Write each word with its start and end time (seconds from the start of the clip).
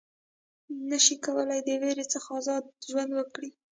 نه 0.89 0.97
شي 1.05 1.15
کولای 1.25 1.59
د 1.63 1.69
وېرې 1.81 2.05
څخه 2.13 2.29
آزاد 2.39 2.63
ژوند 2.89 3.11
وکړي. 3.15 3.49